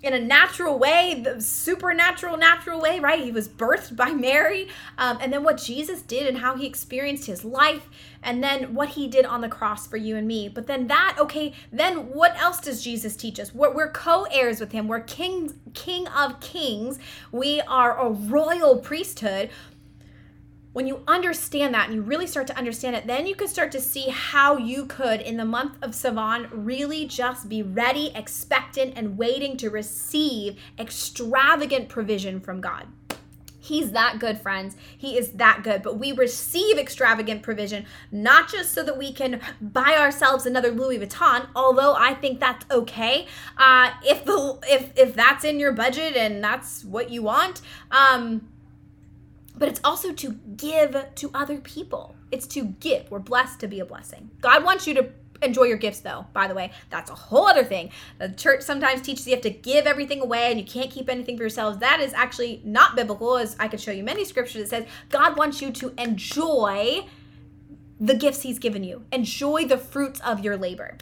[0.07, 3.25] in a natural way, the supernatural, natural way, right?
[3.25, 4.69] He was birthed by Mary.
[4.99, 7.89] Um, and then what Jesus did and how he experienced his life,
[8.23, 10.49] and then what he did on the cross for you and me.
[10.49, 13.55] But then that, okay, then what else does Jesus teach us?
[13.55, 14.87] We're, we're co heirs with him.
[14.87, 16.99] We're kings, king of kings.
[17.33, 19.51] We are a royal priesthood
[20.77, 23.73] when you understand that and you really start to understand it, then you can start
[23.73, 28.93] to see how you could, in the month of Sivan, really just be ready, expectant,
[28.95, 32.89] and waiting to receive extravagant provision from God.
[33.59, 34.77] He's that good, friends.
[34.99, 35.83] He is that good.
[35.83, 40.99] But we receive extravagant provision, not just so that we can buy ourselves another Louis
[40.99, 43.27] Vuitton, although I think that's okay.
[43.57, 48.47] Uh, if the if if that's in your budget and that's what you want, um,
[49.57, 52.15] but it's also to give to other people.
[52.31, 53.11] It's to give.
[53.11, 54.31] We're blessed to be a blessing.
[54.41, 55.09] God wants you to
[55.43, 56.73] enjoy your gifts though by the way.
[56.91, 57.91] That's a whole other thing.
[58.19, 61.37] The church sometimes teaches you have to give everything away and you can't keep anything
[61.37, 61.79] for yourselves.
[61.79, 65.37] That is actually not biblical as i could show you many scriptures that says god
[65.37, 67.07] wants you to enjoy
[68.01, 69.05] the gifts he's given you.
[69.13, 70.99] Enjoy the fruits of your labor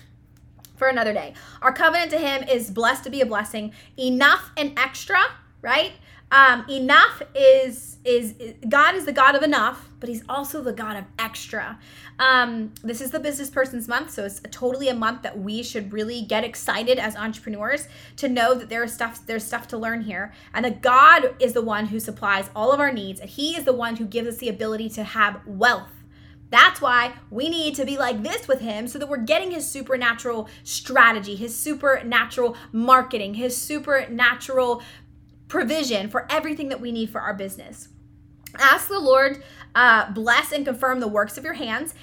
[0.76, 1.34] for another day.
[1.62, 3.72] Our covenant to him is blessed to be a blessing.
[3.96, 5.18] Enough and extra
[5.62, 5.92] right
[6.35, 8.35] um, enough is, is
[8.68, 11.79] God is the God of enough, but He's also the God of extra.
[12.18, 15.92] Um, this is the business person's month, so it's totally a month that we should
[15.92, 20.03] really get excited as entrepreneurs to know that there is stuff there's stuff to learn
[20.03, 23.57] here, and that God is the one who supplies all of our needs, and He
[23.57, 25.94] is the one who gives us the ability to have wealth
[26.51, 29.68] That's why we need to be like this with him so that we're getting his
[29.68, 34.83] supernatural strategy, his supernatural marketing, his supernatural
[35.48, 37.88] provision for everything that we need for our business.
[38.59, 39.42] Ask the Lord,
[39.74, 41.94] uh, bless and confirm the works of your hands,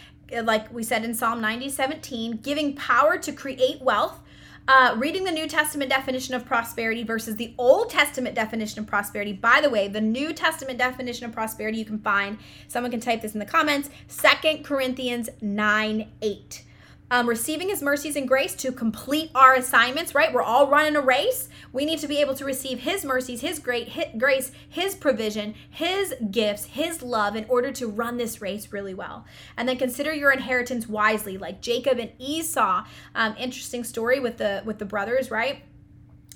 [0.43, 4.21] like we said in Psalm 90, 17, giving power to create wealth
[4.67, 9.34] uh, reading the New Testament definition of prosperity versus the Old Testament definition of prosperity.
[9.34, 13.21] By the way, the New Testament definition of prosperity you can find, someone can type
[13.21, 16.63] this in the comments, Second Corinthians 9 8
[17.12, 20.34] um, receiving his mercies and grace to complete our assignments, right?
[20.34, 21.50] We're all running a race.
[21.74, 25.54] We need to be able to receive his mercies, his great his grace, his provision,
[25.69, 29.26] his gifts, his love in order to run this race really well.
[29.58, 32.86] And then consider your inheritance wisely, like Jacob and Esau.
[33.13, 35.63] Um, interesting story with the with the brothers, right?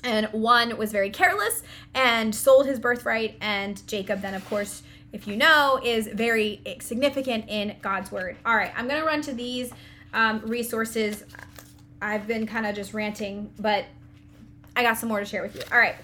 [0.03, 4.83] And one was very careless and sold his birthright, and Jacob then, of course,
[5.13, 8.35] if you know, is very significant in God's word.
[8.45, 9.71] All right, I'm gonna run to these
[10.15, 11.23] um, resources.
[12.01, 13.85] I've been kind of just ranting, but
[14.75, 15.61] I got some more to share with you.
[15.71, 15.95] All right.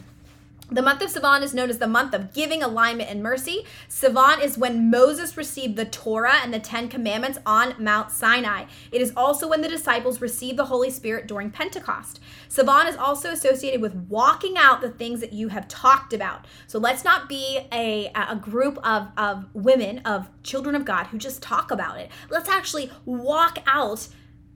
[0.73, 3.65] The month of Sivan is known as the month of giving, alignment, and mercy.
[3.89, 8.67] Sivan is when Moses received the Torah and the Ten Commandments on Mount Sinai.
[8.89, 12.21] It is also when the disciples received the Holy Spirit during Pentecost.
[12.47, 16.47] Sivan is also associated with walking out the things that you have talked about.
[16.67, 21.17] So let's not be a, a group of, of women, of children of God who
[21.17, 22.09] just talk about it.
[22.29, 24.07] Let's actually walk out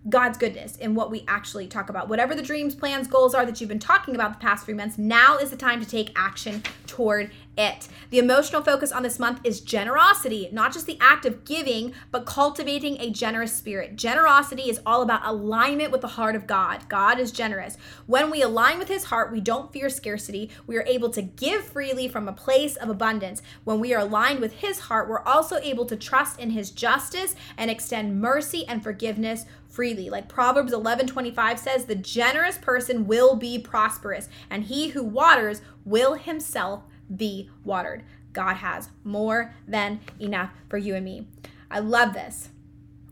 [0.07, 2.07] God's goodness in what we actually talk about.
[2.07, 4.97] Whatever the dreams, plans, goals are that you've been talking about the past three months,
[4.97, 7.87] now is the time to take action toward it.
[8.09, 12.25] The emotional focus on this month is generosity, not just the act of giving, but
[12.25, 13.95] cultivating a generous spirit.
[13.95, 16.87] Generosity is all about alignment with the heart of God.
[16.89, 17.77] God is generous.
[18.05, 20.49] When we align with his heart, we don't fear scarcity.
[20.67, 23.41] We are able to give freely from a place of abundance.
[23.63, 27.35] When we are aligned with his heart, we're also able to trust in his justice
[27.57, 30.09] and extend mercy and forgiveness freely.
[30.09, 36.15] Like Proverbs 11:25 says, "The generous person will be prosperous, and he who waters will
[36.15, 36.83] himself
[37.13, 38.03] be watered.
[38.33, 41.27] God has more than enough for you and me.
[41.69, 42.49] I love this.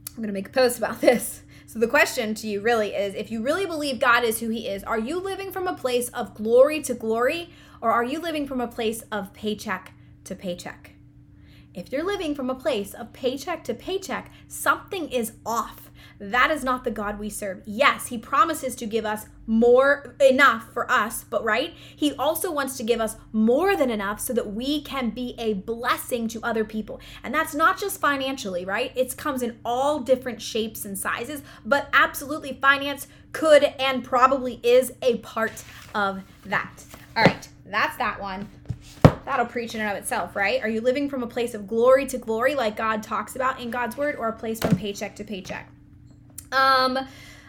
[0.09, 1.43] I'm going to make a post about this.
[1.65, 4.67] So, the question to you really is if you really believe God is who He
[4.67, 7.49] is, are you living from a place of glory to glory,
[7.81, 9.93] or are you living from a place of paycheck
[10.25, 10.91] to paycheck?
[11.73, 15.89] If you're living from a place of paycheck to paycheck, something is off.
[16.23, 17.61] That is not the God we serve.
[17.65, 21.73] Yes, He promises to give us more enough for us, but right?
[21.93, 25.53] He also wants to give us more than enough so that we can be a
[25.55, 27.01] blessing to other people.
[27.25, 28.93] And that's not just financially, right?
[28.95, 34.93] It comes in all different shapes and sizes, but absolutely finance could and probably is
[35.01, 36.85] a part of that.
[37.17, 38.47] All right, that's that one.
[39.25, 40.61] That'll preach in and of itself, right?
[40.61, 43.71] Are you living from a place of glory to glory like God talks about in
[43.71, 45.69] God's word or a place from paycheck to paycheck?
[46.53, 46.99] Um,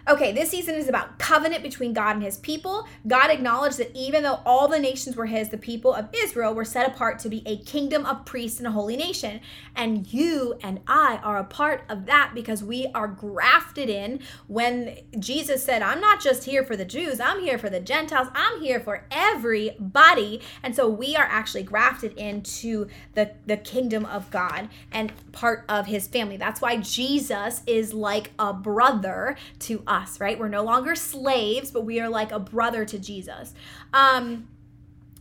[0.06, 2.86] Okay, this season is about covenant between God and his people.
[3.06, 6.66] God acknowledged that even though all the nations were his, the people of Israel were
[6.66, 9.40] set apart to be a kingdom of priests and a holy nation.
[9.74, 14.98] And you and I are a part of that because we are grafted in when
[15.18, 18.60] Jesus said, I'm not just here for the Jews, I'm here for the Gentiles, I'm
[18.60, 20.42] here for everybody.
[20.62, 25.86] And so we are actually grafted into the, the kingdom of God and part of
[25.86, 26.36] his family.
[26.36, 30.38] That's why Jesus is like a brother to us us, right?
[30.38, 33.54] We're no longer slaves, but we are like a brother to Jesus.
[33.92, 34.48] Um,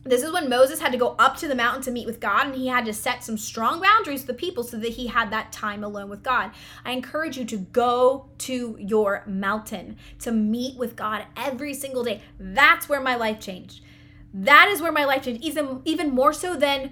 [0.05, 2.47] this is when Moses had to go up to the mountain to meet with God,
[2.47, 5.31] and he had to set some strong boundaries with the people so that he had
[5.31, 6.51] that time alone with God.
[6.83, 12.21] I encourage you to go to your mountain to meet with God every single day.
[12.37, 13.81] That's where my life changed.
[14.33, 16.91] That is where my life changed, even, even more so than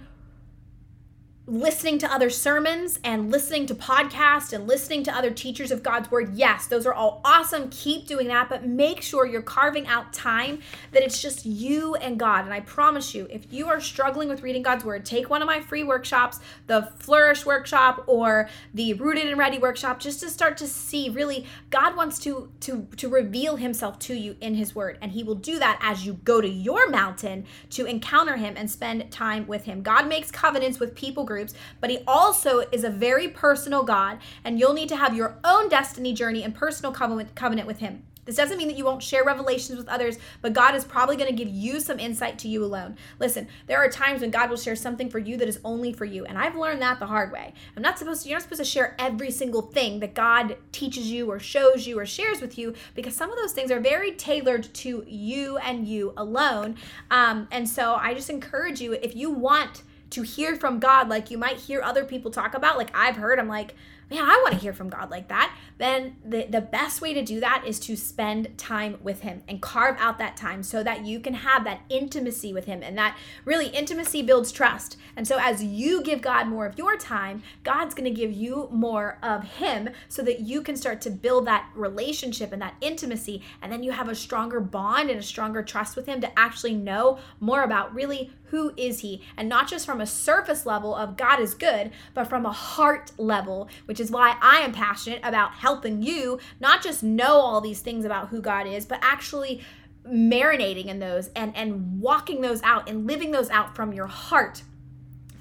[1.51, 6.09] listening to other sermons and listening to podcasts and listening to other teachers of God's
[6.09, 6.33] word.
[6.33, 7.69] Yes, those are all awesome.
[7.69, 10.59] Keep doing that, but make sure you're carving out time
[10.93, 12.45] that it's just you and God.
[12.45, 15.45] And I promise you, if you are struggling with reading God's word, take one of
[15.45, 20.55] my free workshops, the Flourish workshop or the Rooted and Ready workshop, just to start
[20.57, 24.97] to see really God wants to to to reveal himself to you in his word.
[25.01, 28.71] And he will do that as you go to your mountain to encounter him and
[28.71, 29.81] spend time with him.
[29.81, 34.19] God makes covenants with people groups groups, but he also is a very personal God,
[34.43, 38.03] and you'll need to have your own destiny journey and personal covenant, with him.
[38.23, 41.29] This doesn't mean that you won't share revelations with others, but God is probably going
[41.29, 42.95] to give you some insight to you alone.
[43.19, 46.05] Listen, there are times when God will share something for you that is only for
[46.05, 47.53] you, and I've learned that the hard way.
[47.75, 51.11] I'm not supposed to you're not supposed to share every single thing that God teaches
[51.11, 54.11] you or shows you or shares with you because some of those things are very
[54.11, 56.75] tailored to you and you alone.
[57.09, 59.81] Um, and so I just encourage you if you want
[60.11, 62.77] to hear from God like you might hear other people talk about.
[62.77, 63.75] Like I've heard, I'm like,
[64.11, 67.23] man, I want to hear from God like that, then the, the best way to
[67.23, 71.05] do that is to spend time with Him and carve out that time so that
[71.05, 72.83] you can have that intimacy with Him.
[72.83, 74.97] And that really, intimacy builds trust.
[75.15, 78.67] And so as you give God more of your time, God's going to give you
[78.69, 83.41] more of Him so that you can start to build that relationship and that intimacy.
[83.61, 86.75] And then you have a stronger bond and a stronger trust with Him to actually
[86.75, 89.21] know more about really who is he?
[89.35, 93.11] And not just from a surface level of god is good but from a heart
[93.17, 97.79] level which is why i am passionate about helping you not just know all these
[97.79, 99.61] things about who god is but actually
[100.07, 104.63] marinating in those and and walking those out and living those out from your heart.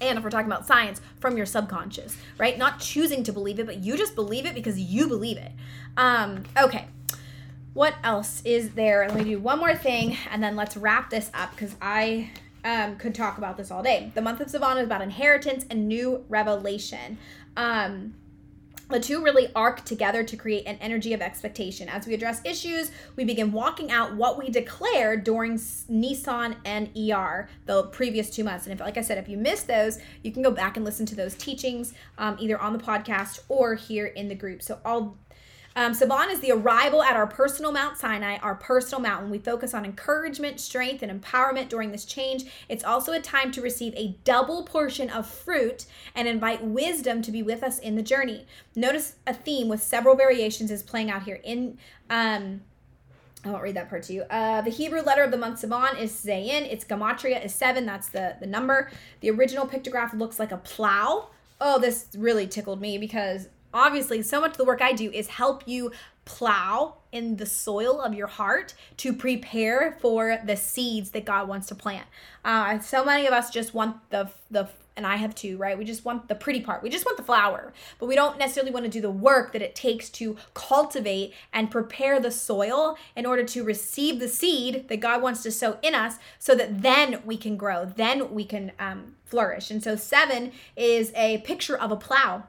[0.01, 2.57] And if we're talking about science from your subconscious right?
[2.57, 5.53] Not choosing to believe it but you just believe it because you believe it.
[5.97, 6.87] Um okay.
[7.73, 9.07] What else is there?
[9.09, 12.31] Let me do one more thing and then let's wrap this up because i
[12.65, 14.13] um, could talk about this all day.
[14.15, 17.19] The month of Sivan is about inheritance and new revelation.
[17.57, 18.15] Um,
[18.91, 21.89] the two really arc together to create an energy of expectation.
[21.89, 27.49] As we address issues, we begin walking out what we declared during Nisan and ER,
[27.67, 28.67] the previous two months.
[28.67, 31.07] And if, like I said, if you missed those, you can go back and listen
[31.07, 34.61] to those teachings um, either on the podcast or here in the group.
[34.61, 35.17] So I'll
[35.77, 39.31] um, Sivan is the arrival at our personal Mount Sinai, our personal mountain.
[39.31, 42.45] We focus on encouragement, strength, and empowerment during this change.
[42.69, 47.31] It's also a time to receive a double portion of fruit and invite wisdom to
[47.31, 48.47] be with us in the journey.
[48.75, 51.41] Notice a theme with several variations is playing out here.
[51.45, 52.63] In um,
[53.45, 54.23] I won't read that part to you.
[54.23, 56.71] Uh, the Hebrew letter of the month Sivan is Zayin.
[56.71, 57.87] Its gematria is seven.
[57.87, 58.91] That's the the number.
[59.21, 61.31] The original pictograph looks like a plow.
[61.61, 65.29] Oh, this really tickled me because obviously so much of the work I do is
[65.29, 65.93] help you
[66.25, 71.67] plow in the soil of your heart to prepare for the seeds that God wants
[71.69, 72.07] to plant.
[72.45, 75.79] Uh, so many of us just want the the and I have too, right?
[75.79, 76.83] We just want the pretty part.
[76.83, 79.63] We just want the flower, but we don't necessarily want to do the work that
[79.63, 85.01] it takes to cultivate and prepare the soil in order to receive the seed that
[85.01, 88.73] God wants to sow in us so that then we can grow, then we can
[88.79, 89.71] um, flourish.
[89.71, 92.45] And so, seven is a picture of a plow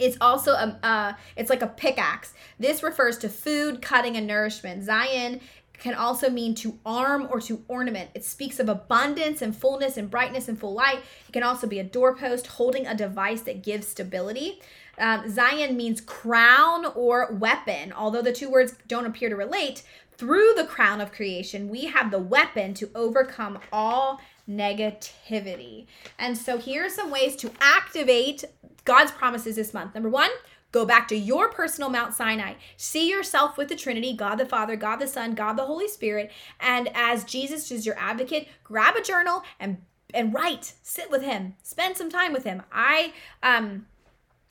[0.00, 2.34] it's also a, uh, it's like a pickaxe.
[2.58, 4.84] This refers to food, cutting, and nourishment.
[4.84, 5.40] Zayin
[5.78, 8.10] can also mean to arm or to ornament.
[8.14, 10.98] It speaks of abundance and fullness and brightness and full light.
[11.28, 14.60] It can also be a doorpost holding a device that gives stability.
[14.98, 17.92] Um, Zayin means crown or weapon.
[17.92, 19.84] Although the two words don't appear to relate,
[20.16, 25.86] through the crown of creation, we have the weapon to overcome all negativity.
[26.18, 28.44] And so here are some ways to activate
[28.88, 29.94] God's promises this month.
[29.94, 30.30] Number one,
[30.72, 32.54] go back to your personal Mount Sinai.
[32.78, 36.32] See yourself with the Trinity God the Father, God the Son, God the Holy Spirit.
[36.58, 39.82] And as Jesus is your advocate, grab a journal and
[40.14, 43.12] and write sit with him spend some time with him i
[43.42, 43.84] um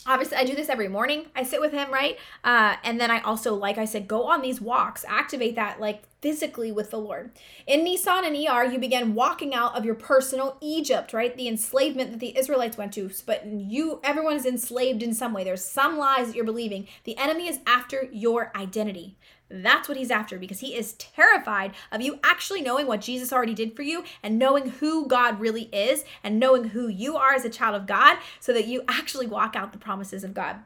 [0.08, 1.26] obviously i do this every morning.
[1.36, 2.18] I sit with him right?
[2.44, 6.04] Uh, and then i also like i said go on these walks activate that like
[6.22, 7.32] physically with the lord.
[7.68, 11.36] In nisan and er you begin walking out of your personal egypt right?
[11.36, 15.44] The enslavement that the israelites went to but you everyone is enslaved in some way.
[15.44, 16.88] There's some lies that you're believing.
[17.04, 19.18] The enemy is after your identity
[19.50, 23.54] that's what he's after because he is terrified of you actually knowing what Jesus already
[23.54, 27.46] did for you and knowing who God really is and knowing who you are as
[27.46, 30.58] a child of God so that you actually walk out the promises of God.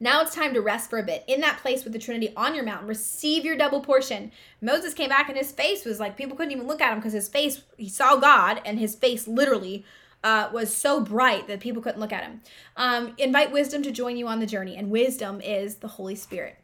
[0.00, 2.54] Now it's time to rest for a bit in that place with the Trinity on
[2.54, 2.88] your mountain.
[2.88, 4.32] Receive your double portion.
[4.60, 7.12] Moses came back and his face was like people couldn't even look at him because
[7.12, 9.84] his face, he saw God and his face literally
[10.24, 12.40] uh, was so bright that people couldn't look at him.
[12.76, 16.58] Um, invite wisdom to join you on the journey, and wisdom is the Holy Spirit.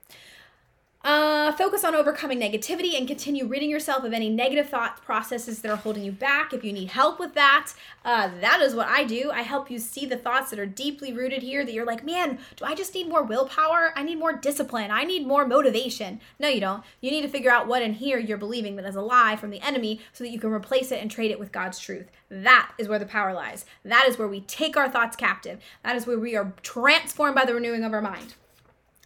[1.03, 5.71] Uh, focus on overcoming negativity and continue ridding yourself of any negative thought processes that
[5.71, 6.53] are holding you back.
[6.53, 7.73] If you need help with that,
[8.05, 9.31] uh, that is what I do.
[9.33, 12.39] I help you see the thoughts that are deeply rooted here that you're like, man,
[12.57, 13.95] do I just need more willpower?
[13.97, 14.91] I need more discipline.
[14.91, 16.21] I need more motivation.
[16.39, 16.85] No, you don't.
[17.01, 19.49] You need to figure out what in here you're believing that is a lie from
[19.49, 22.11] the enemy so that you can replace it and trade it with God's truth.
[22.29, 23.65] That is where the power lies.
[23.87, 25.61] That is where we take our thoughts captive.
[25.83, 28.35] That is where we are transformed by the renewing of our mind.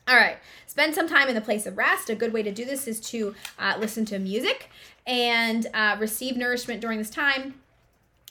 [0.07, 0.37] All right,
[0.67, 2.11] spend some time in the place of rest.
[2.11, 4.69] A good way to do this is to uh, listen to music
[5.07, 7.55] and uh, receive nourishment during this time.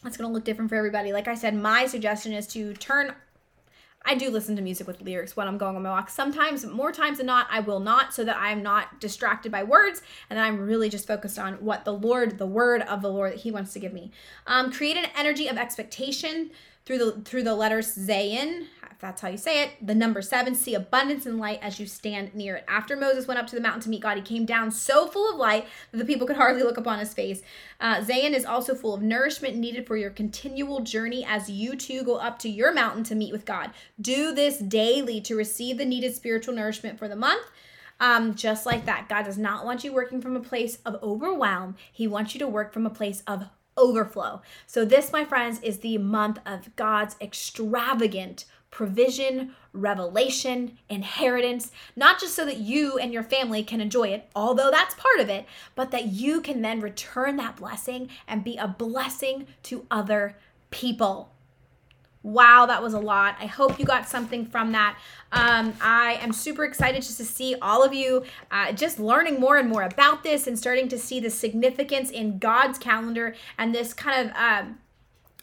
[0.06, 1.12] It's going to look different for everybody.
[1.12, 3.16] Like I said, my suggestion is to turn.
[4.06, 6.10] I do listen to music with lyrics when I'm going on my walk.
[6.10, 10.04] Sometimes, more times than not, I will not, so that I'm not distracted by words
[10.30, 13.34] and then I'm really just focused on what the Lord, the word of the Lord
[13.34, 14.12] that He wants to give me.
[14.46, 16.52] Um, create an energy of expectation
[16.86, 20.54] through the through the letters Zayin, if that's how you say it, the number seven,
[20.56, 22.66] see abundance and light as you stand near it.
[22.68, 25.32] After Moses went up to the mountain to meet God, he came down so full
[25.32, 27.42] of light that the people could hardly look upon his face.
[27.80, 32.04] Uh, Zayin is also full of nourishment needed for your continual journey as you too
[32.04, 33.72] go up to your mountain to meet with God.
[34.00, 37.46] Do this daily to receive the needed spiritual nourishment for the month.
[38.00, 41.76] Um, just like that, God does not want you working from a place of overwhelm.
[41.92, 43.46] He wants you to work from a place of
[43.78, 44.42] overflow.
[44.68, 52.34] So, this, my friends, is the month of God's extravagant provision, revelation, inheritance, not just
[52.34, 55.46] so that you and your family can enjoy it, although that's part of it,
[55.76, 60.36] but that you can then return that blessing and be a blessing to other
[60.72, 61.32] people.
[62.24, 63.36] Wow, that was a lot.
[63.40, 64.98] I hope you got something from that.
[65.34, 69.58] Um, I am super excited just to see all of you uh, just learning more
[69.58, 73.94] and more about this and starting to see the significance in God's calendar and this
[73.94, 74.36] kind of.
[74.38, 74.80] Um,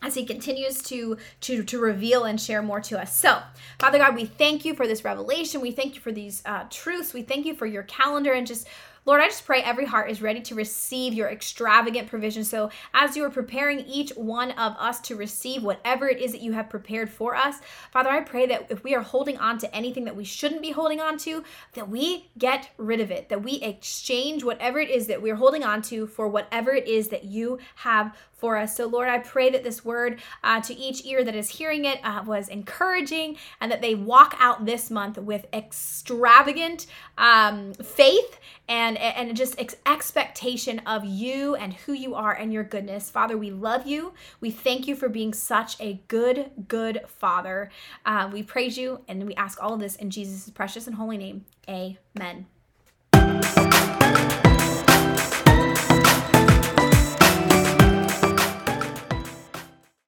[0.03, 3.43] as he continues to to to reveal and share more to us so
[3.79, 7.13] father god we thank you for this revelation we thank you for these uh, truths
[7.13, 8.67] we thank you for your calendar and just
[9.07, 12.45] Lord, I just pray every heart is ready to receive your extravagant provision.
[12.45, 16.43] So, as you are preparing each one of us to receive whatever it is that
[16.43, 17.57] you have prepared for us,
[17.93, 20.73] Father, I pray that if we are holding on to anything that we shouldn't be
[20.73, 21.43] holding on to,
[21.73, 25.65] that we get rid of it, that we exchange whatever it is that we're holding
[25.65, 28.77] on to for whatever it is that you have for us.
[28.77, 32.01] So, Lord, I pray that this word uh, to each ear that is hearing it
[32.03, 36.87] uh, was encouraging and that they walk out this month with extravagant
[37.19, 42.65] um, faith and and just ex- expectation of you and who you are and your
[42.65, 43.11] goodness.
[43.11, 44.13] Father, we love you.
[44.41, 47.71] We thank you for being such a good, good Father.
[48.07, 51.19] Uh, we praise you and we ask all of this in Jesus' precious and holy
[51.19, 51.45] name.
[51.69, 52.47] Amen.